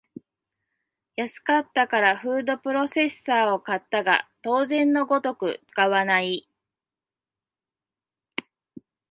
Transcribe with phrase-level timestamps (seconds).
[1.15, 6.49] 安かったからフードプロセッサーを買ったが当然のごとく使わない